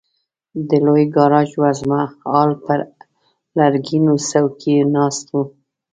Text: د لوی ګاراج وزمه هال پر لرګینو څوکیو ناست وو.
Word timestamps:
د 0.69 0.71
لوی 0.85 1.03
ګاراج 1.15 1.49
وزمه 1.61 2.01
هال 2.31 2.51
پر 2.65 2.79
لرګینو 3.57 4.13
څوکیو 4.29 4.87
ناست 4.95 5.25
وو. 5.29 5.41